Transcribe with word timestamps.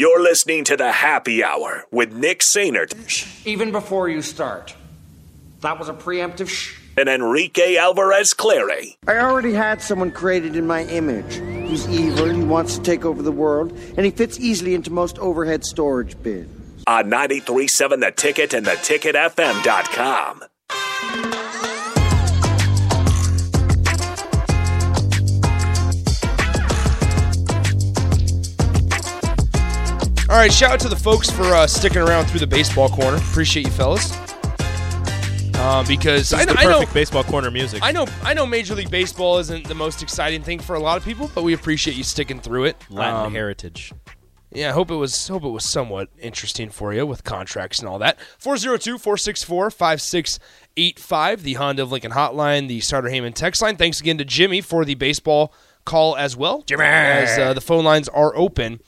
You're 0.00 0.22
listening 0.22 0.64
to 0.64 0.78
the 0.78 0.90
Happy 0.92 1.44
Hour 1.44 1.84
with 1.90 2.10
Nick 2.14 2.40
Sainert 2.40 3.46
Even 3.46 3.70
before 3.70 4.08
you 4.08 4.22
start. 4.22 4.74
That 5.60 5.78
was 5.78 5.90
a 5.90 5.92
preemptive 5.92 6.48
shh. 6.48 6.74
and 6.96 7.06
Enrique 7.06 7.76
Alvarez 7.76 8.32
Clary. 8.32 8.96
I 9.06 9.18
already 9.18 9.52
had 9.52 9.82
someone 9.82 10.10
created 10.10 10.56
in 10.56 10.66
my 10.66 10.84
image. 10.84 11.34
He's 11.68 11.86
evil, 11.86 12.30
he 12.30 12.42
wants 12.42 12.78
to 12.78 12.82
take 12.82 13.04
over 13.04 13.20
the 13.20 13.30
world, 13.30 13.72
and 13.98 14.06
he 14.06 14.10
fits 14.10 14.40
easily 14.40 14.72
into 14.74 14.90
most 14.90 15.18
overhead 15.18 15.66
storage 15.66 16.16
bins. 16.22 16.82
on 16.86 17.10
937 17.10 18.00
The 18.00 18.10
Ticket 18.10 18.54
and 18.54 18.64
theticketfm.com. 18.64 20.44
right, 30.40 30.52
shout 30.52 30.72
out 30.72 30.80
to 30.80 30.88
the 30.88 30.96
folks 30.96 31.30
for 31.30 31.42
uh, 31.42 31.66
sticking 31.66 32.00
around 32.00 32.24
through 32.24 32.40
the 32.40 32.46
baseball 32.46 32.88
corner. 32.88 33.18
Appreciate 33.18 33.66
you, 33.66 33.72
fellas. 33.72 34.10
Uh, 35.54 35.84
because 35.86 36.32
I, 36.32 36.46
I 36.56 36.64
know, 36.64 36.86
baseball 36.94 37.24
corner 37.24 37.50
music. 37.50 37.80
I 37.82 37.92
know, 37.92 38.06
I 38.22 38.32
know, 38.32 38.46
Major 38.46 38.74
League 38.74 38.90
Baseball 38.90 39.36
isn't 39.38 39.68
the 39.68 39.74
most 39.74 40.02
exciting 40.02 40.42
thing 40.42 40.58
for 40.58 40.76
a 40.76 40.80
lot 40.80 40.96
of 40.96 41.04
people, 41.04 41.30
but 41.34 41.44
we 41.44 41.52
appreciate 41.52 41.94
you 41.94 42.04
sticking 42.04 42.40
through 42.40 42.64
it. 42.64 42.82
Latin 42.88 43.26
Um, 43.26 43.34
heritage. 43.34 43.92
Yeah, 44.50 44.70
I 44.70 44.72
hope 44.72 44.90
it 44.90 44.94
was 44.94 45.28
hope 45.28 45.44
it 45.44 45.50
was 45.50 45.66
somewhat 45.66 46.08
interesting 46.18 46.70
for 46.70 46.94
you 46.94 47.04
with 47.04 47.22
contracts 47.22 47.78
and 47.78 47.86
all 47.88 47.98
that. 47.98 48.18
402-464-5685, 48.42 51.42
the 51.42 51.54
Honda 51.54 51.82
of 51.82 51.92
Lincoln 51.92 52.12
hotline, 52.12 52.66
the 52.66 52.80
Starter 52.80 53.10
Heyman 53.10 53.34
text 53.34 53.60
line. 53.60 53.76
Thanks 53.76 54.00
again 54.00 54.16
to 54.16 54.24
Jimmy 54.24 54.62
for 54.62 54.86
the 54.86 54.94
baseball 54.94 55.52
call 55.84 56.16
as 56.16 56.34
well. 56.34 56.62
Jimmy! 56.62 56.86
As 56.86 57.38
uh, 57.38 57.52
the 57.52 57.60
phone 57.60 57.84
lines 57.84 58.08
are 58.08 58.34
open. 58.34 58.80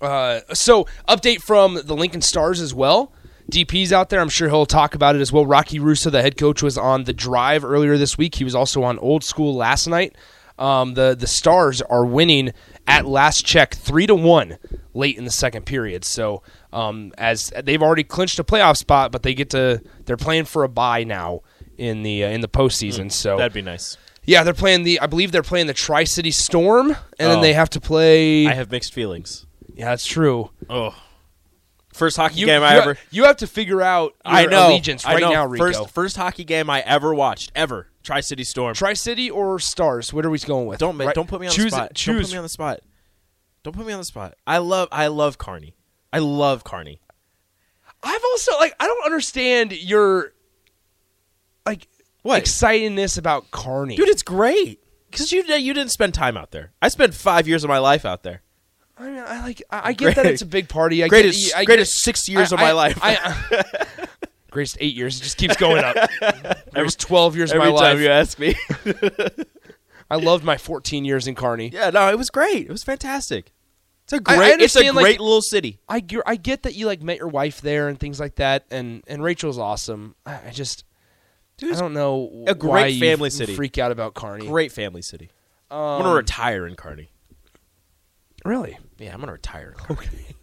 Uh, 0.00 0.40
so, 0.52 0.86
update 1.08 1.40
from 1.40 1.80
the 1.84 1.96
Lincoln 1.96 2.22
Stars 2.22 2.60
as 2.60 2.74
well. 2.74 3.12
DP's 3.50 3.92
out 3.92 4.10
there. 4.10 4.20
I'm 4.20 4.28
sure 4.28 4.48
he'll 4.48 4.66
talk 4.66 4.94
about 4.94 5.16
it 5.16 5.20
as 5.20 5.32
well. 5.32 5.46
Rocky 5.46 5.78
Russo, 5.78 6.10
the 6.10 6.20
head 6.20 6.36
coach, 6.36 6.62
was 6.62 6.76
on 6.76 7.04
the 7.04 7.14
drive 7.14 7.64
earlier 7.64 7.96
this 7.96 8.18
week. 8.18 8.34
He 8.34 8.44
was 8.44 8.54
also 8.54 8.82
on 8.82 8.98
Old 8.98 9.24
School 9.24 9.54
last 9.54 9.86
night. 9.86 10.14
Um, 10.58 10.94
the 10.94 11.16
the 11.18 11.26
Stars 11.26 11.80
are 11.82 12.04
winning 12.04 12.52
at 12.86 13.06
last 13.06 13.46
check 13.46 13.74
three 13.74 14.06
to 14.06 14.14
one 14.14 14.58
late 14.92 15.16
in 15.16 15.24
the 15.24 15.30
second 15.30 15.66
period. 15.66 16.04
So 16.04 16.42
um, 16.72 17.12
as 17.16 17.52
they've 17.62 17.82
already 17.82 18.04
clinched 18.04 18.38
a 18.38 18.44
playoff 18.44 18.76
spot, 18.76 19.12
but 19.12 19.22
they 19.22 19.34
get 19.34 19.50
to 19.50 19.82
they're 20.04 20.16
playing 20.16 20.46
for 20.46 20.64
a 20.64 20.68
bye 20.68 21.04
now 21.04 21.42
in 21.78 22.02
the 22.02 22.24
uh, 22.24 22.28
in 22.28 22.40
the 22.42 22.48
postseason. 22.48 23.10
so 23.10 23.36
That'd 23.38 23.52
be 23.54 23.62
nice. 23.62 23.96
yeah, 24.24 24.42
they're 24.44 24.52
playing 24.54 24.82
the 24.82 25.00
I 25.00 25.06
believe 25.06 25.32
they're 25.32 25.42
playing 25.42 25.66
the 25.68 25.74
Tri 25.74 26.04
City 26.04 26.30
Storm, 26.30 26.88
and 26.90 26.96
then 27.30 27.38
Oh. 27.38 27.40
they 27.40 27.54
have 27.54 27.70
to 27.70 27.80
play. 27.80 28.46
I 28.46 28.52
have 28.54 28.70
mixed 28.70 28.92
feelings. 28.92 29.46
yeah, 29.74 29.86
that's 29.86 30.06
true. 30.06 30.50
Oh. 30.68 30.94
First 31.94 32.16
hockey 32.16 32.40
You, 32.40 32.46
game 32.46 32.62
I 32.62 32.74
you- 32.74 32.80
ever. 32.80 32.98
you 33.10 33.24
have 33.24 33.38
to 33.38 33.46
figure 33.48 33.82
out 33.82 34.14
your 34.24 34.34
I 34.34 34.44
know. 34.46 34.68
allegiance 34.68 35.04
I 35.04 35.14
right 35.14 35.20
know. 35.20 35.30
now, 35.32 35.46
Rico. 35.46 35.64
First, 35.72 35.90
first 35.90 36.16
hockey 36.16 36.44
game 36.44 36.70
I 36.70 36.80
ever 36.82 37.12
watched 37.14 37.50
ever. 37.56 37.88
Tri 38.04 38.20
City 38.20 38.44
Storm. 38.44 38.74
Tri 38.74 38.92
City 38.92 39.30
or 39.30 39.58
Stars? 39.58 40.12
What 40.12 40.24
are 40.24 40.30
we 40.30 40.38
going 40.38 40.66
with? 40.66 40.78
don't 40.78 40.96
Right- 40.96 41.14
don't 41.14 41.28
put 41.28 41.40
me 41.40 41.48
on 41.48 41.52
choose, 41.52 41.72
the 41.72 41.76
spot. 41.76 41.94
Choose. 41.94 42.14
Don't 42.16 42.22
put 42.26 42.32
me 42.32 42.36
on 42.38 42.42
the 42.44 42.48
spot. 42.48 42.80
Don't 43.64 43.74
put 43.76 43.86
me 43.86 43.92
on 43.92 43.98
the 43.98 44.04
spot. 44.04 44.34
I 44.46 44.58
love 44.58 44.88
I 44.92 45.08
love 45.08 45.38
Kearney. 45.38 45.74
I 46.12 46.20
love 46.20 46.62
Kearney. 46.62 47.00
I've 48.02 48.22
also 48.30 48.56
like 48.58 48.74
I 48.78 48.86
don't 48.86 49.04
understand 49.04 49.72
your 49.72 50.32
like 51.68 51.88
What? 52.22 52.42
excitingness 52.42 53.16
about 53.18 53.50
Kearney, 53.50 53.96
Dude, 53.96 54.08
it's 54.08 54.22
great. 54.22 54.80
Cuz 55.12 55.32
you 55.32 55.42
you 55.44 55.72
didn't 55.74 55.90
spend 55.92 56.14
time 56.14 56.36
out 56.36 56.50
there. 56.50 56.72
I 56.82 56.88
spent 56.88 57.14
5 57.14 57.48
years 57.48 57.64
of 57.64 57.68
my 57.68 57.78
life 57.78 58.04
out 58.04 58.22
there. 58.22 58.42
I 58.98 59.02
mean, 59.04 59.18
I 59.26 59.40
like 59.42 59.62
I, 59.70 59.88
I 59.88 59.92
get 59.92 60.16
that 60.16 60.26
it's 60.26 60.42
a 60.42 60.46
big 60.46 60.68
party. 60.68 61.04
I 61.04 61.08
Greatest 61.08 61.46
get, 61.52 61.56
I 61.56 61.64
greatest 61.64 61.92
get, 62.04 62.16
6 62.16 62.28
years 62.28 62.52
I- 62.52 62.56
of 62.56 62.60
my 62.60 62.68
I- 62.70 62.72
life. 62.72 62.98
I, 63.00 63.16
uh, 63.52 63.94
greatest 64.50 64.76
eight 64.80 64.94
years. 64.96 65.20
It 65.20 65.22
just 65.24 65.36
keeps 65.38 65.56
going 65.56 65.84
up. 65.84 65.96
Greatest 66.74 66.98
twelve 67.00 67.36
years 67.36 67.52
of 67.52 67.58
my 67.58 67.68
life. 67.68 68.00
you 68.00 68.08
ask 68.08 68.38
me. 68.38 68.54
I 70.10 70.16
loved 70.16 70.42
my 70.44 70.56
fourteen 70.56 71.04
years 71.04 71.26
in 71.26 71.34
Kearney. 71.34 71.68
yeah, 71.72 71.90
no, 71.90 72.08
it 72.10 72.16
was 72.18 72.30
great. 72.30 72.66
It 72.66 72.70
was 72.72 72.82
fantastic. 72.82 73.52
It's 74.04 74.14
a 74.14 74.16
I- 74.26 74.32
I 74.32 74.36
great 74.36 74.60
it's 74.60 74.74
a 74.74 74.78
understand, 74.80 74.96
like- 74.96 75.02
great 75.04 75.20
little 75.20 75.42
city. 75.42 75.78
I 75.88 76.02
I 76.26 76.36
get 76.36 76.62
that 76.62 76.74
you 76.74 76.86
like 76.86 77.02
met 77.02 77.18
your 77.18 77.28
wife 77.28 77.60
there 77.60 77.88
and 77.88 78.00
things 78.00 78.18
like 78.18 78.36
that, 78.36 78.64
and 78.70 79.02
and 79.06 79.22
Rachel's 79.22 79.58
awesome. 79.58 80.14
I, 80.26 80.48
I 80.48 80.50
just 80.50 80.84
Dude, 81.58 81.74
I 81.76 81.80
don't 81.80 81.92
know 81.92 82.44
a 82.46 82.54
why 82.54 82.82
great 82.82 82.94
you 82.94 83.00
family 83.00 83.30
city. 83.30 83.54
Freak 83.54 83.76
out 83.78 83.92
about 83.92 84.14
Kearney. 84.14 84.46
Great 84.46 84.72
family 84.72 85.02
city. 85.02 85.30
I'm 85.70 85.76
Um, 85.78 86.02
going 86.02 86.12
to 86.12 86.16
retire 86.16 86.66
in 86.66 86.76
Kearney. 86.76 87.10
Really? 88.44 88.78
Yeah, 88.98 89.10
I'm 89.12 89.18
going 89.18 89.26
to 89.26 89.32
retire. 89.32 89.74
In 89.88 89.96
Kearney. 89.96 90.08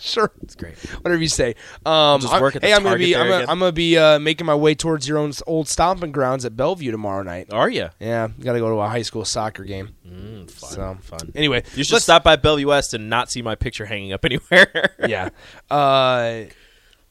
Sure. 0.00 0.30
It's 0.42 0.54
great. 0.56 0.76
Whatever 1.02 1.20
you 1.22 1.28
say. 1.28 1.54
Um, 1.86 2.20
Just 2.20 2.32
I'm- 2.32 2.42
work 2.42 2.54
at 2.56 2.62
the 2.62 2.68
hey, 2.68 2.74
I'm 2.74 2.82
gonna 2.82 2.98
be 2.98 3.16
I'm 3.16 3.28
gonna. 3.28 3.46
I'm 3.48 3.58
gonna 3.60 3.72
be 3.72 3.96
uh, 3.96 4.18
making 4.18 4.44
my 4.46 4.54
way 4.54 4.74
towards 4.74 5.08
your 5.08 5.18
own 5.18 5.32
old 5.46 5.66
stomping 5.68 6.10
grounds 6.12 6.44
at 6.44 6.56
Bellevue 6.56 6.90
tomorrow 6.90 7.22
night. 7.22 7.52
Are 7.52 7.68
you? 7.70 7.88
Yeah, 8.00 8.28
got 8.40 8.52
to 8.54 8.58
go 8.58 8.68
to 8.70 8.76
a 8.80 8.88
high 8.88 9.02
school 9.02 9.24
soccer 9.24 9.62
game. 9.64 9.94
Mm, 10.06 10.50
fun. 10.50 10.70
So 10.70 10.98
fun. 11.00 11.32
Anyway, 11.34 11.62
You 11.74 11.84
should 11.84 12.02
stop 12.02 12.22
by 12.24 12.34
Bellevue 12.36 12.66
West 12.68 12.92
and 12.94 13.08
not 13.08 13.30
see 13.30 13.40
my 13.42 13.54
picture 13.54 13.86
hanging 13.86 14.12
up 14.12 14.24
anywhere. 14.24 14.94
Yeah. 15.06 15.30
Uh, 15.70 16.44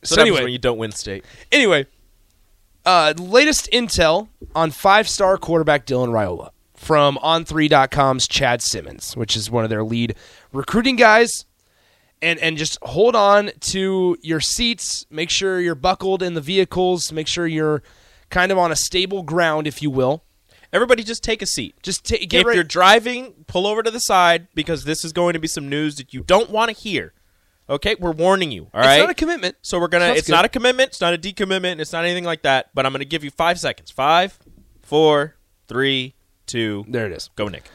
so 0.04 0.16
so 0.16 0.22
anyway, 0.22 0.44
when 0.44 0.52
you 0.52 0.60
don't 0.60 0.78
win 0.78 0.92
state. 0.92 1.26
Anyway, 1.54 1.88
uh, 2.88 3.14
latest 3.18 3.70
intel 3.72 4.30
on 4.56 4.72
five 4.72 5.10
star 5.10 5.38
quarterback 5.38 5.86
Dylan 5.86 6.10
Raiola 6.10 6.52
from 6.74 7.18
On3.com's 7.18 8.28
Chad 8.28 8.62
Simmons, 8.62 9.16
which 9.18 9.36
is 9.36 9.52
one 9.52 9.66
of 9.66 9.70
their 9.70 9.84
lead 9.84 10.16
recruiting 10.54 10.96
guys. 10.96 11.46
And, 12.20 12.40
and 12.40 12.58
just 12.58 12.80
hold 12.82 13.16
on 13.16 13.52
to 13.60 14.18
your 14.24 14.40
seats. 14.40 15.06
Make 15.12 15.30
sure 15.30 15.60
you're 15.60 15.76
buckled 15.76 16.24
in 16.24 16.34
the 16.34 16.42
vehicles. 16.42 17.12
Make 17.12 17.28
sure 17.28 17.46
you're 17.46 17.84
kind 18.32 18.52
of 18.52 18.58
on 18.58 18.72
a 18.72 18.76
stable 18.76 19.22
ground, 19.22 19.68
if 19.68 19.84
you 19.84 19.92
will. 19.92 20.24
Everybody, 20.74 21.04
just 21.04 21.24
take 21.24 21.44
a 21.44 21.46
seat. 21.46 21.76
Just 21.84 22.06
ta- 22.06 22.16
get 22.28 22.42
if 22.42 22.46
ready. 22.48 22.58
you're 22.58 22.64
driving, 22.64 23.46
pull 23.46 23.68
over 23.68 23.84
to 23.84 23.92
the 23.92 24.00
side 24.00 24.48
because 24.56 24.84
this 24.86 25.06
is 25.06 25.14
going 25.14 25.34
to 25.34 25.40
be 25.40 25.48
some 25.48 25.70
news 25.70 25.98
that 25.98 26.12
you 26.14 26.24
don't 26.24 26.50
want 26.50 26.70
to 26.70 26.76
hear. 26.76 27.14
Okay, 27.70 27.96
we're 28.00 28.12
warning 28.12 28.52
you. 28.52 28.70
All 28.74 28.82
right, 28.82 28.96
it's 28.96 29.02
not 29.02 29.10
a 29.10 29.14
commitment. 29.14 29.56
so 29.62 29.80
we're 29.80 29.88
gonna. 29.90 30.06
So 30.06 30.08
that's 30.10 30.20
it's 30.20 30.30
not 30.30 30.46
a 30.46 30.50
commitment. 30.50 30.90
It's 30.90 31.02
not 31.02 31.14
a 31.14 31.18
decommitment. 31.18 31.80
It's 31.80 31.92
not 31.92 32.06
anything 32.06 32.24
like 32.24 32.44
that. 32.44 32.70
But 32.74 32.86
I'm 32.86 32.92
gonna 32.94 33.06
give 33.06 33.24
you 33.24 33.32
five 33.32 33.60
seconds. 33.60 33.92
Five, 33.92 34.40
four, 34.82 35.36
three, 35.68 36.16
two. 36.46 36.86
There 36.88 37.06
it 37.06 37.12
is. 37.12 37.30
Go, 37.36 37.48
Nick. 37.48 37.70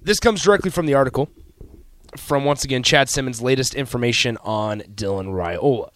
This 0.00 0.20
comes 0.20 0.42
directly 0.42 0.70
from 0.70 0.86
the 0.86 0.94
article 0.94 1.28
from 2.16 2.44
once 2.44 2.64
again 2.64 2.82
Chad 2.82 3.08
Simmons' 3.08 3.42
latest 3.42 3.74
information 3.74 4.38
on 4.42 4.80
Dylan 4.80 5.26
Raiola. 5.28 5.90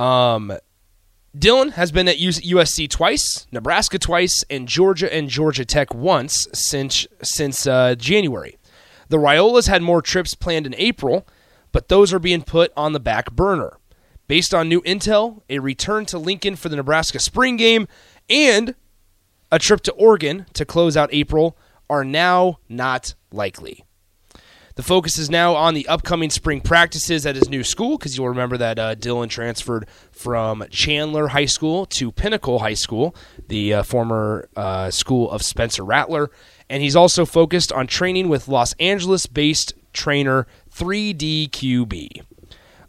Um, 0.00 0.52
Dylan 1.36 1.72
has 1.72 1.92
been 1.92 2.08
at 2.08 2.16
USC 2.16 2.88
twice, 2.88 3.46
Nebraska 3.52 3.98
twice, 3.98 4.44
and 4.48 4.66
Georgia 4.66 5.12
and 5.12 5.28
Georgia 5.28 5.64
Tech 5.64 5.92
once 5.94 6.46
since 6.54 7.06
since 7.22 7.66
uh, 7.66 7.94
January. 7.96 8.56
The 9.08 9.18
Raiolas 9.18 9.68
had 9.68 9.82
more 9.82 10.02
trips 10.02 10.34
planned 10.34 10.66
in 10.66 10.74
April, 10.76 11.26
but 11.72 11.88
those 11.88 12.12
are 12.12 12.18
being 12.18 12.42
put 12.42 12.72
on 12.76 12.92
the 12.92 13.00
back 13.00 13.32
burner. 13.32 13.78
Based 14.26 14.52
on 14.52 14.68
new 14.68 14.82
intel, 14.82 15.40
a 15.48 15.58
return 15.58 16.04
to 16.06 16.18
Lincoln 16.18 16.56
for 16.56 16.68
the 16.68 16.76
Nebraska 16.76 17.18
spring 17.18 17.56
game 17.56 17.88
and 18.28 18.74
a 19.50 19.58
trip 19.58 19.80
to 19.82 19.92
Oregon 19.92 20.46
to 20.52 20.64
close 20.64 20.96
out 20.96 21.08
April 21.12 21.56
are 21.88 22.04
now 22.04 22.58
not 22.68 23.14
likely. 23.32 23.84
The 24.78 24.84
focus 24.84 25.18
is 25.18 25.28
now 25.28 25.56
on 25.56 25.74
the 25.74 25.88
upcoming 25.88 26.30
spring 26.30 26.60
practices 26.60 27.26
at 27.26 27.34
his 27.34 27.48
new 27.48 27.64
school 27.64 27.98
because 27.98 28.16
you'll 28.16 28.28
remember 28.28 28.56
that 28.58 28.78
uh, 28.78 28.94
Dylan 28.94 29.28
transferred 29.28 29.88
from 30.12 30.64
Chandler 30.70 31.26
High 31.26 31.46
School 31.46 31.84
to 31.86 32.12
Pinnacle 32.12 32.60
High 32.60 32.74
School, 32.74 33.16
the 33.48 33.74
uh, 33.74 33.82
former 33.82 34.48
uh, 34.54 34.92
school 34.92 35.32
of 35.32 35.42
Spencer 35.42 35.84
Rattler. 35.84 36.30
And 36.70 36.80
he's 36.80 36.94
also 36.94 37.26
focused 37.26 37.72
on 37.72 37.88
training 37.88 38.28
with 38.28 38.46
Los 38.46 38.74
Angeles 38.74 39.26
based 39.26 39.74
trainer 39.92 40.46
3DQB. 40.78 42.22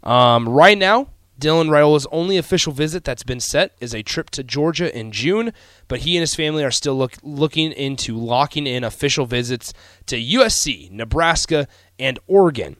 Um, 0.02 0.48
right 0.48 0.78
now, 0.78 1.08
Dylan 1.40 1.68
Raiola's 1.68 2.06
only 2.12 2.36
official 2.36 2.72
visit 2.72 3.02
that's 3.02 3.22
been 3.22 3.40
set 3.40 3.72
is 3.80 3.94
a 3.94 4.02
trip 4.02 4.30
to 4.30 4.44
Georgia 4.44 4.96
in 4.96 5.10
June, 5.10 5.52
but 5.88 6.00
he 6.00 6.16
and 6.16 6.20
his 6.20 6.34
family 6.34 6.62
are 6.62 6.70
still 6.70 6.96
look, 6.96 7.14
looking 7.22 7.72
into 7.72 8.16
locking 8.16 8.66
in 8.66 8.84
official 8.84 9.26
visits 9.26 9.72
to 10.06 10.16
USC, 10.16 10.90
Nebraska, 10.90 11.66
and 11.98 12.18
Oregon. 12.26 12.76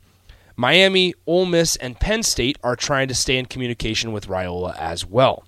Miami, 0.56 1.14
Ole 1.26 1.46
Miss, 1.46 1.76
and 1.76 1.98
Penn 1.98 2.22
State 2.22 2.58
are 2.62 2.76
trying 2.76 3.08
to 3.08 3.14
stay 3.14 3.38
in 3.38 3.46
communication 3.46 4.12
with 4.12 4.28
Raiola 4.28 4.76
as 4.78 5.06
well. 5.06 5.44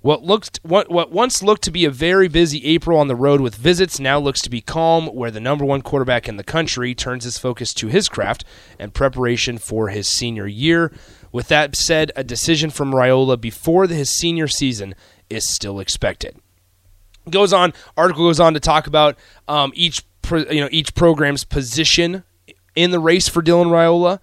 What 0.00 0.22
looked 0.22 0.60
what 0.62 0.90
what 0.90 1.10
once 1.10 1.42
looked 1.42 1.62
to 1.62 1.70
be 1.72 1.84
a 1.84 1.90
very 1.90 2.28
busy 2.28 2.64
April 2.66 2.98
on 2.98 3.08
the 3.08 3.16
road 3.16 3.40
with 3.40 3.56
visits 3.56 3.98
now 3.98 4.18
looks 4.18 4.40
to 4.42 4.50
be 4.50 4.60
calm 4.60 5.06
where 5.08 5.30
the 5.30 5.40
number 5.40 5.64
1 5.64 5.82
quarterback 5.82 6.28
in 6.28 6.36
the 6.36 6.44
country 6.44 6.94
turns 6.94 7.24
his 7.24 7.38
focus 7.38 7.74
to 7.74 7.88
his 7.88 8.08
craft 8.08 8.44
and 8.78 8.94
preparation 8.94 9.58
for 9.58 9.88
his 9.88 10.06
senior 10.06 10.46
year. 10.46 10.92
With 11.32 11.48
that 11.48 11.74
said, 11.74 12.12
a 12.14 12.22
decision 12.22 12.70
from 12.70 12.92
Raiola 12.92 13.40
before 13.40 13.86
his 13.86 14.14
senior 14.14 14.46
season 14.46 14.94
is 15.28 15.52
still 15.52 15.80
expected. 15.80 16.36
goes 17.28 17.52
on 17.52 17.72
article 17.96 18.24
goes 18.24 18.40
on 18.40 18.54
to 18.54 18.60
talk 18.60 18.86
about 18.86 19.18
um, 19.48 19.72
each 19.74 20.04
pro, 20.22 20.40
you 20.50 20.60
know 20.60 20.68
each 20.70 20.94
program's 20.94 21.42
position 21.42 22.22
in 22.76 22.92
the 22.92 23.00
race 23.00 23.26
for 23.26 23.42
Dylan 23.42 23.66
Raiola. 23.66 24.20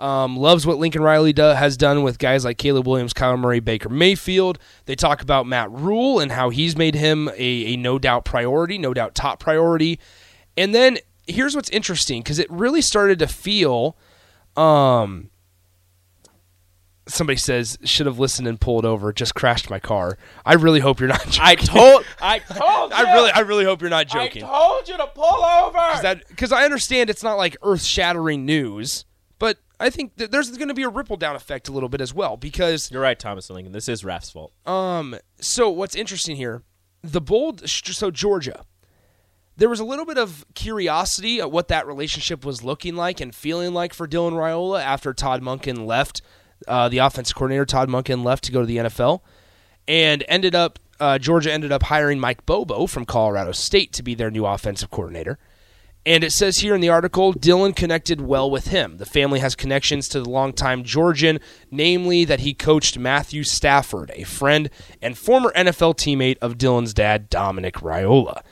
Um, 0.00 0.36
loves 0.36 0.66
what 0.66 0.78
Lincoln 0.78 1.02
Riley 1.02 1.34
do, 1.34 1.42
has 1.42 1.76
done 1.76 2.02
with 2.02 2.18
guys 2.18 2.42
like 2.42 2.56
Caleb 2.56 2.86
Williams, 2.86 3.12
Kyle 3.12 3.36
Murray, 3.36 3.60
Baker 3.60 3.90
Mayfield. 3.90 4.58
They 4.86 4.94
talk 4.94 5.20
about 5.20 5.46
Matt 5.46 5.70
Rhule 5.70 6.20
and 6.20 6.32
how 6.32 6.48
he's 6.48 6.74
made 6.74 6.94
him 6.94 7.28
a, 7.36 7.74
a 7.74 7.76
no 7.76 7.98
doubt 7.98 8.24
priority, 8.24 8.78
no 8.78 8.94
doubt 8.94 9.14
top 9.14 9.40
priority. 9.40 10.00
And 10.56 10.74
then 10.74 10.98
here's 11.26 11.54
what's 11.54 11.68
interesting 11.70 12.22
because 12.22 12.38
it 12.38 12.50
really 12.50 12.80
started 12.80 13.18
to 13.18 13.26
feel. 13.26 13.96
Um, 14.56 15.30
somebody 17.06 17.36
says 17.36 17.78
should 17.84 18.06
have 18.06 18.18
listened 18.18 18.48
and 18.48 18.60
pulled 18.60 18.84
over. 18.84 19.12
Just 19.12 19.34
crashed 19.34 19.68
my 19.70 19.78
car. 19.78 20.16
I 20.44 20.54
really 20.54 20.80
hope 20.80 21.00
you're 21.00 21.08
not. 21.08 21.24
Joking. 21.24 21.40
I 21.42 21.54
told, 21.56 22.04
I 22.20 22.38
told 22.38 22.90
you. 22.90 22.96
I 22.96 23.14
really, 23.14 23.30
I 23.32 23.40
really 23.40 23.64
hope 23.64 23.80
you're 23.80 23.90
not 23.90 24.08
joking. 24.08 24.44
I 24.44 24.46
told 24.46 24.88
you 24.88 24.96
to 24.96 25.06
pull 25.08 25.44
over. 25.44 26.24
Because 26.28 26.52
I 26.52 26.64
understand 26.64 27.10
it's 27.10 27.22
not 27.22 27.34
like 27.34 27.56
earth 27.62 27.82
shattering 27.82 28.46
news, 28.46 29.04
I 29.80 29.90
think 29.90 30.16
that 30.16 30.30
there's 30.30 30.50
going 30.56 30.68
to 30.68 30.74
be 30.74 30.82
a 30.82 30.88
ripple 30.88 31.16
down 31.16 31.34
effect 31.34 31.68
a 31.68 31.72
little 31.72 31.88
bit 31.88 32.00
as 32.00 32.12
well. 32.14 32.36
Because 32.36 32.90
You're 32.90 33.02
right, 33.02 33.18
Thomas 33.18 33.48
Lincoln. 33.50 33.72
This 33.72 33.88
is 33.88 34.04
Raf's 34.04 34.30
fault. 34.30 34.52
um, 34.66 35.16
so 35.40 35.70
what's 35.70 35.96
interesting 35.96 36.36
here, 36.36 36.62
the 37.02 37.20
bold, 37.20 37.68
so 37.68 38.10
Georgia. 38.10 38.64
There 39.56 39.68
was 39.68 39.80
a 39.80 39.84
little 39.84 40.06
bit 40.06 40.16
of 40.16 40.46
curiosity 40.54 41.40
at 41.40 41.50
what 41.50 41.68
that 41.68 41.86
relationship 41.86 42.46
was 42.46 42.62
looking 42.62 42.94
like 42.94 43.20
and 43.20 43.34
feeling 43.34 43.74
like 43.74 43.92
for 43.92 44.08
Dylan 44.08 44.32
Raiola 44.32 44.82
after 44.82 45.12
Todd 45.12 45.42
Monken 45.42 45.86
left, 45.86 46.22
uh, 46.66 46.88
the 46.88 46.98
offensive 46.98 47.36
coordinator 47.36 47.66
Todd 47.66 47.90
Monken 47.90 48.24
left 48.24 48.44
to 48.44 48.52
go 48.52 48.60
to 48.60 48.66
the 48.66 48.78
NFL, 48.78 49.20
and 49.86 50.24
ended 50.28 50.54
up 50.54 50.78
uh, 50.98 51.18
Georgia 51.18 51.52
ended 51.52 51.72
up 51.72 51.84
hiring 51.84 52.20
Mike 52.20 52.46
Bobo 52.46 52.86
from 52.86 53.04
Colorado 53.04 53.52
State 53.52 53.92
to 53.94 54.02
be 54.02 54.14
their 54.14 54.30
new 54.30 54.46
offensive 54.46 54.90
coordinator. 54.90 55.38
And 56.06 56.24
it 56.24 56.32
says 56.32 56.58
here 56.58 56.74
in 56.74 56.80
the 56.80 56.88
article, 56.88 57.34
Dylan 57.34 57.76
connected 57.76 58.22
well 58.22 58.50
with 58.50 58.68
him. 58.68 58.96
The 58.96 59.06
family 59.06 59.40
has 59.40 59.54
connections 59.54 60.08
to 60.08 60.20
the 60.22 60.30
longtime 60.30 60.82
Georgian, 60.82 61.40
namely 61.70 62.24
that 62.24 62.40
he 62.40 62.54
coached 62.54 62.98
Matthew 62.98 63.42
Stafford, 63.42 64.10
a 64.14 64.24
friend 64.24 64.70
and 65.02 65.18
former 65.18 65.52
NFL 65.54 65.96
teammate 65.96 66.38
of 66.38 66.56
Dylan's 66.56 66.94
dad, 66.94 67.28
Dominic 67.28 67.74
Raiola. 67.76 68.42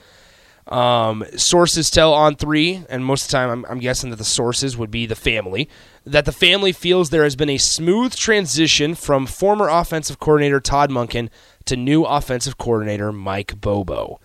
Um, 0.67 1.25
sources 1.35 1.89
tell 1.89 2.13
on 2.13 2.35
three, 2.35 2.83
and 2.89 3.03
most 3.03 3.23
of 3.23 3.29
the 3.29 3.37
time 3.37 3.49
I'm, 3.49 3.65
I'm 3.67 3.79
guessing 3.79 4.11
that 4.11 4.17
the 4.17 4.23
sources 4.23 4.77
would 4.77 4.91
be 4.91 5.07
the 5.07 5.15
family, 5.15 5.67
that 6.05 6.25
the 6.25 6.31
family 6.31 6.71
feels 6.71 7.09
there 7.09 7.23
has 7.23 7.35
been 7.35 7.49
a 7.49 7.57
smooth 7.57 8.15
transition 8.15 8.93
from 8.93 9.25
former 9.25 9.67
offensive 9.67 10.19
coordinator 10.19 10.59
Todd 10.59 10.91
Monken 10.91 11.29
to 11.65 11.75
new 11.75 12.03
offensive 12.03 12.59
coordinator 12.59 13.11
Mike 13.11 13.59
Bobo. 13.59 14.19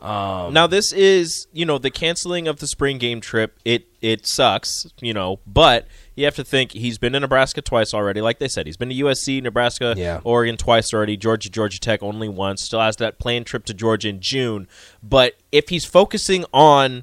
Um, 0.00 0.52
Now 0.54 0.66
this 0.68 0.92
is, 0.92 1.48
you 1.52 1.66
know, 1.66 1.78
the 1.78 1.90
canceling 1.90 2.46
of 2.46 2.60
the 2.60 2.66
spring 2.68 2.98
game 2.98 3.20
trip. 3.20 3.58
It 3.64 3.86
it 4.00 4.26
sucks, 4.28 4.86
you 5.00 5.12
know, 5.12 5.40
but 5.46 5.86
you 6.14 6.24
have 6.24 6.36
to 6.36 6.44
think 6.44 6.70
he's 6.72 6.98
been 6.98 7.14
to 7.14 7.20
Nebraska 7.20 7.60
twice 7.62 7.92
already. 7.92 8.20
Like 8.20 8.38
they 8.38 8.46
said, 8.46 8.66
he's 8.66 8.76
been 8.76 8.90
to 8.90 8.94
USC, 8.94 9.42
Nebraska, 9.42 9.94
Yeah. 9.96 10.20
Oregon 10.22 10.56
twice 10.56 10.94
already. 10.94 11.16
Georgia, 11.16 11.50
Georgia 11.50 11.80
Tech 11.80 12.00
only 12.02 12.28
once. 12.28 12.62
Still 12.62 12.80
has 12.80 12.96
that 12.96 13.18
planned 13.18 13.46
trip 13.46 13.64
to 13.64 13.74
Georgia 13.74 14.08
in 14.08 14.20
June. 14.20 14.68
But 15.02 15.34
if 15.50 15.68
he's 15.68 15.84
focusing 15.84 16.44
on 16.52 17.02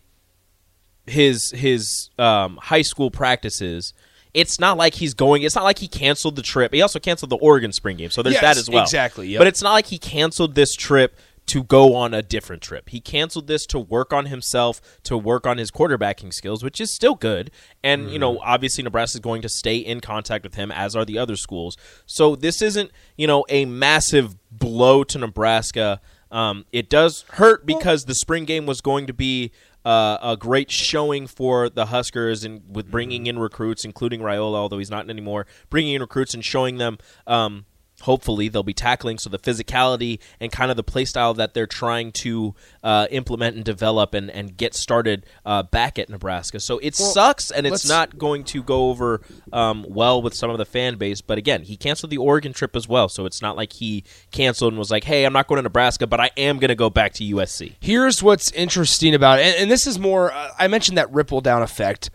his 1.08 1.52
his 1.52 2.10
um, 2.18 2.58
high 2.64 2.82
school 2.82 3.12
practices. 3.12 3.94
It's 4.34 4.60
not 4.60 4.76
like 4.76 4.96
he's 4.96 5.14
going. 5.14 5.44
It's 5.44 5.56
not 5.56 5.64
like 5.64 5.80
he 5.80 5.88
canceled 5.88 6.36
the 6.36 6.42
trip. 6.42 6.74
He 6.74 6.82
also 6.82 7.00
canceled 7.00 7.30
the 7.30 7.38
Oregon 7.38 7.72
spring 7.72 7.96
game, 7.96 8.10
so 8.10 8.22
there's 8.22 8.34
Yes, 8.34 8.42
that 8.42 8.58
as 8.58 8.70
well. 8.70 8.84
exactly, 8.84 9.30
yep. 9.30 9.40
But 9.40 9.48
it's 9.48 9.62
not 9.62 9.72
like 9.72 9.86
he 9.86 9.98
canceled 9.98 10.56
this 10.56 10.74
trip 10.76 11.16
to 11.48 11.64
go 11.64 11.96
on 11.96 12.14
a 12.14 12.22
different 12.22 12.62
trip. 12.62 12.90
He 12.90 13.00
canceled 13.00 13.48
this 13.48 13.66
to 13.68 13.80
work 13.80 14.12
on 14.12 14.26
himself, 14.28 14.82
to 15.04 15.18
work 15.18 15.46
on 15.46 15.58
his 15.58 15.72
quarterbacking 15.72 16.34
skills, 16.34 16.64
which 16.64 16.82
is 16.82 16.94
still 16.94 17.16
good. 17.16 17.52
And, 17.84 18.10
you 18.10 18.20
know, 18.20 18.40
obviously 18.40 18.84
Nebraska 18.84 19.18
is 19.18 19.22
going 19.22 19.42
to 19.44 19.50
stay 19.50 19.78
in 19.78 20.00
contact 20.00 20.44
with 20.44 20.56
him, 20.56 20.72
as 20.72 20.96
are 20.96 21.06
the 21.06 21.18
other 21.18 21.36
schools. 21.36 21.78
So 22.06 22.36
this 22.36 22.62
isn't, 22.62 22.92
you 23.18 23.28
know, 23.28 23.46
a 23.50 23.66
massive 23.66 24.36
blow 24.52 25.04
to 25.04 25.20
Nebraska. 25.20 26.02
Um, 26.32 26.66
it 26.72 26.90
does 26.90 27.26
hurt 27.34 27.66
because 27.66 28.06
the 28.06 28.16
spring 28.16 28.46
game 28.46 28.66
was 28.66 28.82
going 28.82 29.06
to 29.08 29.14
be 29.14 29.52
uh, 29.86 30.18
a 30.22 30.36
great 30.36 30.72
showing 30.72 31.28
for 31.28 31.70
the 31.70 31.88
Huskers 31.88 32.44
and 32.44 32.64
with 32.68 32.90
bringing 32.90 33.28
in 33.28 33.38
recruits, 33.38 33.86
including 33.86 34.22
Raiola, 34.22 34.56
although 34.56 34.80
he's 34.80 34.90
not 34.90 35.08
anymore, 35.10 35.46
bringing 35.70 35.94
in 35.94 36.02
recruits 36.02 36.34
and 36.34 36.44
showing 36.44 36.78
them. 36.78 36.98
Um, 37.28 37.66
hopefully 38.02 38.48
they'll 38.48 38.64
be 38.64 38.74
tackling 38.74 39.18
so 39.18 39.30
the 39.30 39.40
physicality 39.40 40.20
and 40.40 40.52
kind 40.52 40.70
of 40.70 40.78
the 40.78 40.84
play 40.84 41.06
style 41.06 41.34
that 41.34 41.54
they're 41.54 41.68
trying 41.68 42.12
to 42.12 42.54
uh, 42.84 43.08
implement 43.10 43.56
and 43.56 43.66
develop 43.66 44.14
and, 44.14 44.30
and 44.30 44.58
get 44.58 44.76
started 44.76 45.26
uh, 45.46 45.64
back 45.64 45.98
at 45.98 46.10
Nebraska. 46.10 46.60
So 46.60 46.78
it 46.80 46.96
sucks 46.96 47.52
and 47.52 47.66
it's 47.66 47.88
not 47.88 48.18
going 48.18 48.44
to 48.46 48.62
go 48.62 48.90
over 48.90 49.22
um, 49.54 49.86
well 49.88 50.22
with 50.22 50.34
some 50.34 50.50
of 50.50 50.58
the 50.58 50.66
fan 50.66 50.98
base. 50.98 51.22
But 51.22 51.38
again, 51.38 51.64
he 51.64 51.78
canceled 51.78 52.12
the 52.12 52.18
Oregon 52.18 52.54
trip 52.54 52.76
as 52.76 52.88
well, 52.88 53.10
so 53.10 53.26
it's 53.26 53.42
not 53.42 53.56
like 53.56 53.74
he 53.74 54.04
canceled 54.32 54.74
and 54.74 54.80
was 54.80 54.92
like, 54.92 55.04
"Hey, 55.06 55.26
I'm 55.26 55.34
not 55.34 55.48
going 55.48 55.58
to 55.58 55.64
Nebraska, 55.64 56.08
but 56.08 56.20
I 56.20 56.32
am 56.38 56.60
going 56.60 56.70
to 56.70 56.76
go 56.76 56.90
back 56.90 57.14
to 57.14 57.24
USC." 57.24 57.76
Here's 57.80 58.22
what's 58.22 58.52
interesting 58.52 59.16
about 59.16 59.40
it, 59.40 59.46
and, 59.46 59.56
and 59.64 59.72
this 59.72 59.88
is 59.88 59.98
more. 59.98 60.32
Uh, 60.32 60.52
I 60.60 60.68
mentioned 60.68 60.98
that 60.98 61.12
ripple 61.12 61.42
down 61.42 61.62
effect, 61.62 62.10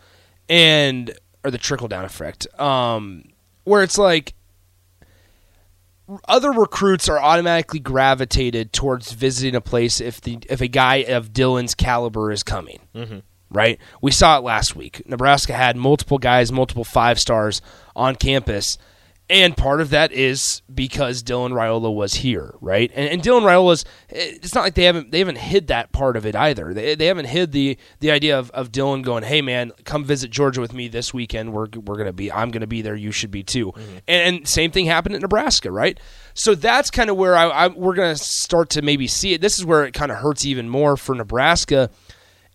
and 0.48 1.12
or 1.44 1.50
the 1.50 1.58
trickle 1.58 1.88
down 1.88 2.04
effect, 2.04 2.46
um, 2.60 3.24
where 3.64 3.82
it's 3.82 3.98
like 3.98 4.34
other 6.28 6.50
recruits 6.50 7.08
are 7.08 7.18
automatically 7.18 7.80
gravitated 7.80 8.72
towards 8.72 9.12
visiting 9.12 9.54
a 9.54 9.60
place 9.60 10.00
if 10.00 10.20
the 10.20 10.38
if 10.48 10.60
a 10.60 10.68
guy 10.68 10.96
of 10.96 11.32
Dylan's 11.32 11.74
caliber 11.74 12.30
is 12.30 12.42
coming. 12.42 12.80
Mm-hmm. 12.94 13.18
Right? 13.52 13.78
We 14.00 14.12
saw 14.12 14.38
it 14.38 14.44
last 14.44 14.76
week. 14.76 15.02
Nebraska 15.06 15.52
had 15.52 15.76
multiple 15.76 16.18
guys, 16.18 16.52
multiple 16.52 16.84
five 16.84 17.18
stars 17.18 17.60
on 17.96 18.14
campus. 18.14 18.78
And 19.30 19.56
part 19.56 19.80
of 19.80 19.90
that 19.90 20.10
is 20.10 20.60
because 20.74 21.22
Dylan 21.22 21.52
Raiola 21.52 21.94
was 21.94 22.14
here, 22.14 22.56
right? 22.60 22.90
And, 22.96 23.08
and 23.08 23.22
Dylan 23.22 23.42
Raiola's 23.42 23.84
eh, 24.08 24.38
it's 24.42 24.56
not 24.56 24.62
like 24.62 24.74
they 24.74 24.84
haven't 24.84 25.12
they 25.12 25.20
haven't 25.20 25.38
hid 25.38 25.68
that 25.68 25.92
part 25.92 26.16
of 26.16 26.26
it 26.26 26.34
either. 26.34 26.74
They, 26.74 26.96
they 26.96 27.06
haven't 27.06 27.26
hid 27.26 27.52
the 27.52 27.78
the 28.00 28.10
idea 28.10 28.36
of, 28.36 28.50
of 28.50 28.72
Dylan 28.72 29.04
going, 29.04 29.22
"Hey 29.22 29.40
man, 29.40 29.70
come 29.84 30.04
visit 30.04 30.32
Georgia 30.32 30.60
with 30.60 30.72
me 30.72 30.88
this 30.88 31.14
weekend. 31.14 31.52
We're 31.52 31.68
we're 31.76 31.96
gonna 31.96 32.12
be 32.12 32.32
I'm 32.32 32.50
gonna 32.50 32.66
be 32.66 32.82
there. 32.82 32.96
You 32.96 33.12
should 33.12 33.30
be 33.30 33.44
too." 33.44 33.66
Mm-hmm. 33.66 33.96
And, 34.08 34.36
and 34.36 34.48
same 34.48 34.72
thing 34.72 34.86
happened 34.86 35.14
at 35.14 35.22
Nebraska, 35.22 35.70
right? 35.70 35.98
So 36.34 36.56
that's 36.56 36.90
kind 36.90 37.08
of 37.08 37.16
where 37.16 37.36
I, 37.36 37.44
I 37.48 37.68
we're 37.68 37.94
gonna 37.94 38.16
start 38.16 38.70
to 38.70 38.82
maybe 38.82 39.06
see 39.06 39.32
it. 39.32 39.40
This 39.40 39.60
is 39.60 39.64
where 39.64 39.84
it 39.84 39.94
kind 39.94 40.10
of 40.10 40.18
hurts 40.18 40.44
even 40.44 40.68
more 40.68 40.96
for 40.96 41.14
Nebraska 41.14 41.88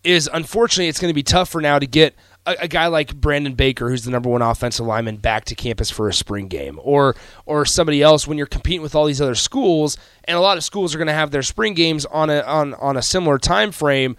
is 0.04 0.30
unfortunately 0.32 0.88
it's 0.88 1.00
going 1.00 1.10
to 1.10 1.16
be 1.16 1.24
tough 1.24 1.50
for 1.50 1.62
now 1.62 1.80
to 1.80 1.88
get 1.88 2.14
a, 2.46 2.56
a 2.62 2.68
guy 2.68 2.88
like 2.88 3.16
Brandon 3.16 3.54
Baker, 3.54 3.90
who's 3.90 4.04
the 4.04 4.12
number 4.12 4.30
one 4.30 4.42
offensive 4.42 4.86
lineman, 4.86 5.18
back 5.18 5.46
to 5.46 5.56
campus 5.56 5.90
for 5.90 6.08
a 6.08 6.14
spring 6.14 6.48
game, 6.48 6.80
or 6.84 7.16
or 7.46 7.66
somebody 7.66 8.02
else 8.02 8.28
when 8.28 8.38
you're 8.38 8.48
competing 8.48 8.82
with 8.82 8.96
all 8.96 9.06
these 9.06 9.22
other 9.22 9.36
schools, 9.36 9.98
and 10.26 10.38
a 10.38 10.42
lot 10.42 10.58
of 10.58 10.64
schools 10.64 10.94
are 10.94 10.98
going 10.98 11.08
to 11.08 11.14
have 11.14 11.32
their 11.32 11.44
spring 11.44 11.74
games 11.74 12.06
on 12.06 12.30
a 12.30 12.42
on 12.42 12.74
on 12.76 12.98
a 12.98 13.02
similar 13.02 13.38
time 13.38 13.72
frame. 13.72 14.16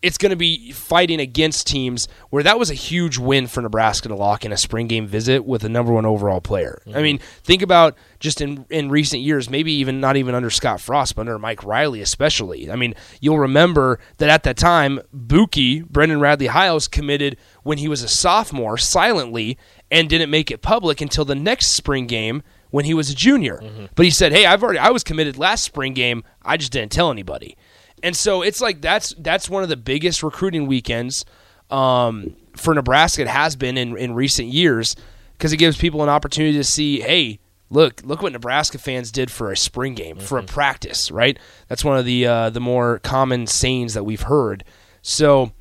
It's 0.00 0.18
going 0.18 0.30
to 0.30 0.36
be 0.36 0.70
fighting 0.72 1.20
against 1.20 1.66
teams 1.66 2.06
where 2.30 2.42
that 2.44 2.58
was 2.58 2.70
a 2.70 2.74
huge 2.74 3.18
win 3.18 3.48
for 3.48 3.60
Nebraska 3.60 4.08
to 4.08 4.14
lock 4.14 4.44
in 4.44 4.52
a 4.52 4.56
spring 4.56 4.86
game 4.86 5.06
visit 5.06 5.44
with 5.44 5.64
a 5.64 5.68
number 5.68 5.92
one 5.92 6.06
overall 6.06 6.40
player. 6.40 6.80
I 6.86 6.90
mm-hmm. 6.90 7.02
mean, 7.02 7.18
think 7.42 7.62
about 7.62 7.96
just 8.20 8.40
in 8.40 8.64
in 8.70 8.90
recent 8.90 9.22
years, 9.22 9.50
maybe 9.50 9.72
even 9.72 10.00
not 10.00 10.16
even 10.16 10.34
under 10.34 10.50
Scott 10.50 10.80
Frost, 10.80 11.16
but 11.16 11.22
under 11.22 11.38
Mike 11.38 11.64
Riley 11.64 12.00
especially. 12.00 12.70
I 12.70 12.76
mean, 12.76 12.94
you'll 13.20 13.38
remember 13.38 13.98
that 14.18 14.28
at 14.28 14.44
that 14.44 14.56
time, 14.56 15.00
Bookie, 15.12 15.82
Brendan 15.82 16.20
Radley 16.20 16.46
Hiles, 16.46 16.86
committed 16.86 17.36
when 17.62 17.78
he 17.78 17.88
was 17.88 18.02
a 18.02 18.08
sophomore 18.08 18.78
silently 18.78 19.58
and 19.90 20.08
didn't 20.08 20.30
make 20.30 20.50
it 20.50 20.62
public 20.62 21.00
until 21.00 21.24
the 21.24 21.34
next 21.34 21.68
spring 21.68 22.06
game 22.06 22.42
when 22.70 22.84
he 22.84 22.94
was 22.94 23.10
a 23.10 23.14
junior. 23.14 23.58
Mm-hmm. 23.62 23.86
But 23.94 24.04
he 24.04 24.10
said, 24.10 24.32
"Hey, 24.32 24.46
I've 24.46 24.62
already 24.62 24.78
I 24.78 24.90
was 24.90 25.04
committed 25.04 25.38
last 25.38 25.64
spring 25.64 25.94
game. 25.94 26.24
I 26.42 26.56
just 26.56 26.72
didn't 26.72 26.92
tell 26.92 27.10
anybody." 27.10 27.56
And 28.02 28.16
so 28.16 28.42
it's 28.42 28.60
like 28.60 28.80
that's 28.80 29.14
that's 29.18 29.48
one 29.48 29.62
of 29.62 29.68
the 29.68 29.76
biggest 29.76 30.22
recruiting 30.22 30.66
weekends 30.66 31.24
um, 31.70 32.34
for 32.56 32.74
Nebraska. 32.74 33.22
It 33.22 33.28
has 33.28 33.56
been 33.56 33.76
in 33.76 33.96
in 33.96 34.14
recent 34.14 34.48
years 34.48 34.96
because 35.36 35.52
it 35.52 35.58
gives 35.58 35.76
people 35.76 36.02
an 36.02 36.08
opportunity 36.08 36.56
to 36.56 36.64
see, 36.64 37.00
hey, 37.00 37.38
look, 37.70 38.02
look 38.04 38.22
what 38.22 38.32
Nebraska 38.32 38.78
fans 38.78 39.12
did 39.12 39.30
for 39.30 39.52
a 39.52 39.56
spring 39.56 39.94
game, 39.94 40.18
for 40.18 40.38
a 40.38 40.42
practice, 40.42 41.10
right? 41.10 41.38
That's 41.68 41.84
one 41.84 41.98
of 41.98 42.04
the 42.04 42.26
uh, 42.26 42.50
the 42.50 42.60
more 42.60 42.98
common 43.00 43.46
sayings 43.46 43.94
that 43.94 44.04
we've 44.04 44.22
heard. 44.22 44.64
So 45.02 45.52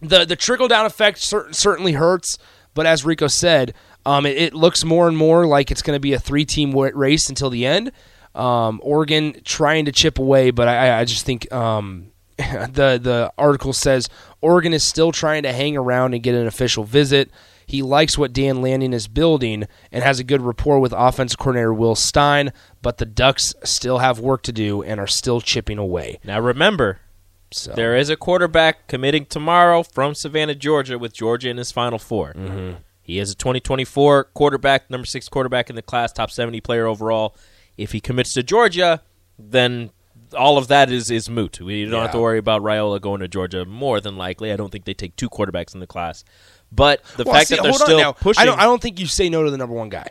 the 0.00 0.24
the 0.24 0.36
trickle 0.36 0.68
down 0.68 0.86
effect 0.86 1.18
cer- 1.18 1.52
certainly 1.52 1.92
hurts, 1.92 2.38
but 2.74 2.86
as 2.86 3.04
Rico 3.04 3.26
said, 3.26 3.74
um, 4.04 4.26
it, 4.26 4.36
it 4.36 4.54
looks 4.54 4.84
more 4.84 5.08
and 5.08 5.16
more 5.16 5.46
like 5.46 5.70
it's 5.70 5.82
going 5.82 5.96
to 5.96 6.00
be 6.00 6.12
a 6.12 6.18
three 6.18 6.44
team 6.44 6.72
race 6.72 7.28
until 7.28 7.50
the 7.50 7.66
end. 7.66 7.90
Um, 8.36 8.80
Oregon 8.82 9.40
trying 9.44 9.86
to 9.86 9.92
chip 9.92 10.18
away, 10.18 10.50
but 10.50 10.68
I, 10.68 11.00
I 11.00 11.04
just 11.04 11.24
think 11.24 11.50
um, 11.52 12.10
the 12.36 13.00
the 13.02 13.32
article 13.38 13.72
says 13.72 14.08
Oregon 14.40 14.72
is 14.74 14.84
still 14.84 15.10
trying 15.12 15.42
to 15.44 15.52
hang 15.52 15.76
around 15.76 16.14
and 16.14 16.22
get 16.22 16.34
an 16.34 16.46
official 16.46 16.84
visit. 16.84 17.30
He 17.68 17.82
likes 17.82 18.16
what 18.16 18.32
Dan 18.32 18.62
Lanning 18.62 18.92
is 18.92 19.08
building 19.08 19.64
and 19.90 20.04
has 20.04 20.20
a 20.20 20.24
good 20.24 20.40
rapport 20.40 20.78
with 20.78 20.92
offensive 20.96 21.38
coordinator 21.38 21.74
Will 21.74 21.96
Stein, 21.96 22.52
but 22.80 22.98
the 22.98 23.06
Ducks 23.06 23.54
still 23.64 23.98
have 23.98 24.20
work 24.20 24.42
to 24.42 24.52
do 24.52 24.82
and 24.82 25.00
are 25.00 25.08
still 25.08 25.40
chipping 25.40 25.76
away. 25.78 26.20
Now 26.22 26.38
remember, 26.38 27.00
So 27.50 27.72
there 27.72 27.96
is 27.96 28.08
a 28.08 28.16
quarterback 28.16 28.86
committing 28.86 29.26
tomorrow 29.26 29.82
from 29.82 30.14
Savannah, 30.14 30.54
Georgia, 30.54 30.96
with 30.96 31.12
Georgia 31.12 31.48
in 31.48 31.56
his 31.56 31.72
Final 31.72 31.98
4 31.98 32.34
Mm-hmm. 32.34 32.72
He 33.02 33.18
is 33.20 33.30
a 33.30 33.34
2024 33.36 34.24
quarterback, 34.34 34.90
number 34.90 35.06
six 35.06 35.28
quarterback 35.28 35.70
in 35.70 35.76
the 35.76 35.82
class, 35.82 36.12
top 36.12 36.30
70 36.30 36.60
player 36.60 36.86
overall. 36.86 37.36
If 37.76 37.92
he 37.92 38.00
commits 38.00 38.32
to 38.34 38.42
Georgia, 38.42 39.02
then 39.38 39.90
all 40.36 40.58
of 40.58 40.68
that 40.68 40.90
is 40.90 41.10
is 41.10 41.28
moot. 41.30 41.60
We 41.60 41.84
don't 41.84 42.02
have 42.02 42.12
to 42.12 42.18
worry 42.20 42.38
about 42.38 42.62
Raiola 42.62 43.00
going 43.00 43.20
to 43.20 43.28
Georgia. 43.28 43.64
More 43.64 44.00
than 44.00 44.16
likely, 44.16 44.52
I 44.52 44.56
don't 44.56 44.70
think 44.70 44.84
they 44.84 44.94
take 44.94 45.16
two 45.16 45.28
quarterbacks 45.30 45.74
in 45.74 45.80
the 45.80 45.86
class. 45.86 46.24
But 46.72 47.02
the 47.16 47.24
Well, 47.24 47.34
fact 47.34 47.48
see, 47.48 47.56
that 47.56 47.62
they're 47.62 47.72
still 47.74 47.98
now. 47.98 48.12
pushing, 48.12 48.42
I 48.42 48.44
don't. 48.46 48.58
I 48.58 48.64
don't 48.64 48.82
think 48.82 48.98
you 48.98 49.06
say 49.06 49.28
no 49.28 49.44
to 49.44 49.50
the 49.50 49.56
number 49.56 49.74
one 49.74 49.88
guy. 49.88 50.08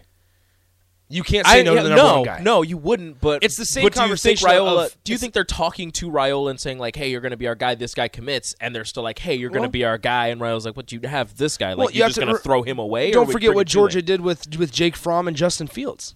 You 1.07 1.21
can't 1.21 1.45
say 1.45 1.59
I- 1.59 1.63
no 1.63 1.73
yeah, 1.73 1.83
to 1.83 1.83
the 1.83 1.95
number 1.95 2.03
no, 2.03 2.15
one 2.15 2.23
guy. 2.23 2.39
No, 2.41 2.61
you 2.63 2.77
wouldn't. 2.77 3.21
But 3.21 3.43
It's 3.43 3.57
the 3.57 3.65
same 3.65 3.83
but 3.83 3.93
do 3.93 3.99
you 3.99 4.15
think 4.15 4.39
conversation 4.39 4.49
Raiola, 4.49 4.85
of- 4.87 4.97
do 5.03 5.11
you 5.11 5.19
think 5.19 5.33
they're 5.35 5.43
talking 5.43 5.91
to 5.91 6.09
Raiola 6.09 6.49
and 6.49 6.59
saying 6.59 6.79
like, 6.79 6.95
"Hey, 6.95 7.09
you're 7.11 7.21
going 7.21 7.29
to 7.31 7.37
be 7.37 7.45
our 7.47 7.53
guy. 7.53 7.75
This 7.75 7.93
guy 7.93 8.07
commits," 8.07 8.55
and 8.59 8.73
they're 8.75 8.85
still 8.85 9.03
like, 9.03 9.19
"Hey, 9.19 9.35
you're 9.35 9.51
going 9.51 9.63
to 9.63 9.69
be 9.69 9.83
our 9.83 9.99
guy," 9.99 10.27
and 10.27 10.41
Raiola's 10.41 10.65
like, 10.65 10.75
"What? 10.75 10.87
do 10.87 10.95
You 10.95 11.07
have 11.07 11.37
this 11.37 11.57
guy? 11.57 11.69
Like, 11.69 11.77
Well, 11.77 11.91
you 11.91 11.99
you're 11.99 12.07
just 12.07 12.17
going 12.17 12.29
to 12.29 12.35
re- 12.35 12.39
throw 12.41 12.63
him 12.63 12.79
away?" 12.79 13.11
Don't 13.11 13.31
forget 13.31 13.53
what 13.53 13.67
Georgia 13.67 13.99
him?" 13.99 14.05
did 14.05 14.21
with 14.21 14.57
with 14.57 14.71
Jake 14.71 14.95
Fromm 14.95 15.27
and 15.27 15.35
Justin 15.37 15.67
Fields. 15.67 16.15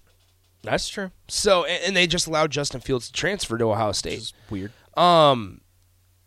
That's 0.62 0.88
true. 0.88 1.10
So 1.28 1.64
and, 1.64 1.84
and 1.84 1.96
they 1.96 2.06
just 2.06 2.26
allowed 2.26 2.50
Justin 2.50 2.80
Fields 2.80 3.06
to 3.06 3.12
transfer 3.12 3.56
to 3.58 3.64
Ohio 3.64 3.92
State. 3.92 4.32
Weird. 4.50 4.72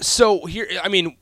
So 0.01 0.45
here, 0.45 0.67
I 0.83 0.89
mean, 0.89 1.17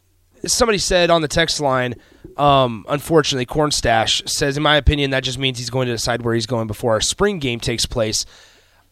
somebody 0.45 0.77
said 0.77 1.09
on 1.09 1.21
the 1.21 1.27
text 1.27 1.59
line, 1.59 1.95
um, 2.37 2.85
unfortunately, 2.89 3.45
Cornstash 3.45 4.27
says, 4.27 4.57
in 4.57 4.63
my 4.63 4.77
opinion, 4.77 5.11
that 5.11 5.23
just 5.23 5.37
means 5.37 5.57
he's 5.57 5.69
going 5.69 5.87
to 5.87 5.93
decide 5.93 6.21
where 6.23 6.33
he's 6.33 6.45
going 6.45 6.67
before 6.67 6.93
our 6.93 7.01
spring 7.01 7.39
game 7.39 7.59
takes 7.59 7.85
place. 7.85 8.25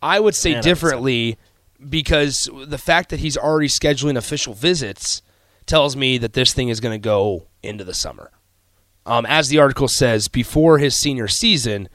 I 0.01 0.19
would 0.19 0.35
say 0.35 0.53
Man, 0.53 0.63
differently 0.63 1.37
because 1.89 2.49
the 2.65 2.77
fact 2.77 3.09
that 3.09 3.19
he's 3.19 3.37
already 3.37 3.67
scheduling 3.67 4.17
official 4.17 4.53
visits 4.53 5.21
tells 5.65 5.95
me 5.95 6.17
that 6.17 6.33
this 6.33 6.53
thing 6.53 6.69
is 6.69 6.79
going 6.79 6.93
to 6.93 7.03
go 7.03 7.47
into 7.63 7.83
the 7.83 7.93
summer. 7.93 8.31
Um, 9.05 9.25
as 9.25 9.49
the 9.49 9.59
article 9.59 9.87
says, 9.87 10.27
before 10.27 10.77
his 10.77 10.95
senior 10.95 11.27
season, 11.27 11.89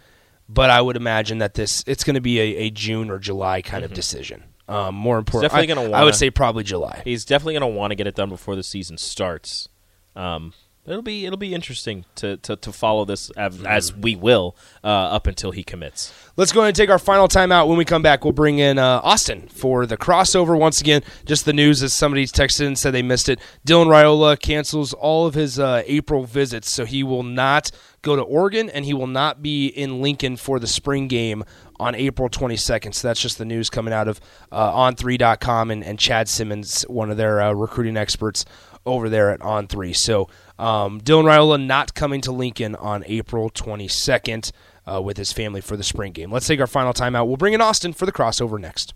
but 0.49 0.71
I 0.71 0.81
would 0.81 0.97
imagine 0.97 1.39
that 1.39 1.55
this 1.55 1.83
it's 1.87 2.05
going 2.05 2.15
to 2.15 2.21
be 2.21 2.39
a, 2.41 2.57
a 2.67 2.71
June 2.71 3.11
or 3.11 3.19
July 3.19 3.63
kind 3.63 3.85
of 3.85 3.93
decision. 3.95 4.45
Um, 4.69 4.95
more 4.95 5.19
important, 5.19 5.53
Mm-hmm. 5.53 5.59
definitely 5.61 5.83
I- 5.83 5.87
gonna 5.89 5.97
I 5.97 6.05
would 6.05 6.15
say 6.15 6.31
probably 6.31 6.65
July. 6.65 7.03
He's 7.05 7.25
definitely 7.25 7.55
going 7.59 7.73
to 7.73 7.79
want 7.79 7.91
to 7.91 7.95
get 7.97 8.07
it 8.07 8.15
done 8.15 8.31
before 8.31 8.57
the 8.57 8.63
season 8.63 8.97
starts. 8.97 9.69
Um, 10.17 10.55
it'll 10.87 11.03
be 11.03 11.27
it'll 11.27 11.39
be 11.39 11.55
interesting 11.55 12.05
to, 12.17 12.37
to, 12.39 12.57
to 12.57 12.73
follow 12.73 13.05
this 13.05 13.31
as, 13.31 13.63
as 13.65 13.95
we 13.95 14.17
will 14.17 14.57
uh, 14.83 14.87
up 14.87 15.27
until 15.27 15.51
he 15.51 15.65
commits. 15.65 16.13
Let's 16.37 16.51
go 16.53 16.61
ahead 16.61 16.69
and 16.69 16.77
take 16.77 16.89
our 16.91 16.99
final 16.99 17.29
timeout. 17.29 17.69
When 17.69 17.77
we 17.77 17.85
come 17.85 18.01
back, 18.03 18.25
we'll 18.25 18.33
bring 18.33 18.59
in 18.59 18.79
uh, 18.79 19.01
Austin 19.03 19.49
for 19.49 19.85
the 19.87 19.97
crossover. 19.99 20.59
Once 20.59 20.81
again, 20.81 21.03
just 21.27 21.45
the 21.45 21.53
news 21.53 21.83
as 21.83 21.93
somebody's 21.93 22.33
texted 22.33 22.67
and 22.67 22.79
said 22.79 22.93
they 22.93 23.03
missed 23.03 23.29
it. 23.29 23.41
Dylan 23.67 23.87
Raiola 23.89 24.39
cancels 24.41 24.93
all 24.95 25.27
of 25.27 25.35
his 25.35 25.59
uh, 25.59 25.83
April 25.87 26.25
visits, 26.25 26.73
so 26.73 26.85
he 26.87 27.03
will 27.03 27.23
not 27.23 27.71
go 28.05 28.15
to 28.15 28.23
Oregon 28.23 28.71
and 28.71 28.85
he 28.85 28.95
will 28.95 29.09
not 29.09 29.43
be 29.43 29.67
in 29.67 30.01
Lincoln 30.01 30.37
for 30.37 30.61
the 30.61 30.67
spring 30.67 31.09
game 31.09 31.45
on 31.81 31.95
April 31.95 32.29
22nd. 32.29 32.95
So 32.95 33.09
that's 33.09 33.21
just 33.21 33.39
the 33.39 33.45
news 33.45 33.69
coming 33.71 33.93
out 33.93 34.07
of 34.07 34.21
uh, 34.53 34.73
on3.com 34.73 35.71
and, 35.71 35.83
and 35.83 35.99
Chad 35.99 36.29
Simmons, 36.29 36.83
one 36.83 37.11
of 37.11 37.17
their 37.17 37.41
uh, 37.41 37.53
recruiting 37.53 37.97
experts 37.97 38.45
over 38.87 39.09
there 39.09 39.31
at 39.31 39.41
On3. 39.41 39.97
So 39.97 40.29
um, 40.59 41.01
Dylan 41.01 41.25
Raiola 41.25 41.65
not 41.65 41.95
coming 41.95 42.21
to 42.23 42.33
Lincoln 42.33 42.77
on 42.77 43.03
April 43.07 43.51
22nd 43.51 44.53
uh, 44.87 45.01
with 45.03 45.17
his 45.17 45.33
family 45.33 45.61
for 45.61 45.77
the 45.77 45.83
spring 45.83 46.13
game. 46.13 46.31
Let's 46.31 46.47
take 46.47 46.61
our 46.61 46.67
final 46.67 46.93
timeout. 46.93 47.27
We'll 47.27 47.37
bring 47.37 47.55
in 47.55 47.61
Austin 47.61 47.93
for 47.93 48.07
the 48.07 48.13
crossover 48.13 48.61
next. 48.61 48.95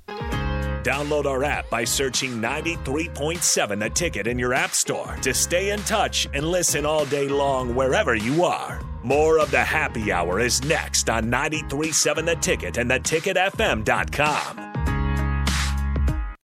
Download 0.82 1.26
our 1.26 1.42
app 1.44 1.68
by 1.70 1.84
searching 1.84 2.40
93.7 2.40 3.78
The 3.78 3.90
Ticket 3.90 4.26
in 4.26 4.38
your 4.38 4.54
app 4.54 4.70
store 4.70 5.16
to 5.22 5.34
stay 5.34 5.70
in 5.70 5.80
touch 5.80 6.28
and 6.32 6.46
listen 6.46 6.86
all 6.86 7.04
day 7.06 7.28
long 7.28 7.74
wherever 7.74 8.14
you 8.14 8.44
are. 8.44 8.80
More 9.02 9.38
of 9.38 9.50
the 9.50 9.62
happy 9.62 10.12
hour 10.12 10.40
is 10.40 10.62
next 10.64 11.08
on 11.08 11.24
93.7 11.24 12.26
The 12.26 12.36
Ticket 12.36 12.78
and 12.78 12.90
theticketfm.com. 12.90 14.67